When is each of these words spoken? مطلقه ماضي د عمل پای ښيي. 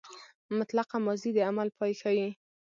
مطلقه 0.57 0.95
ماضي 1.05 1.29
د 1.33 1.37
عمل 1.49 1.67
پای 1.77 1.91
ښيي. 2.01 2.29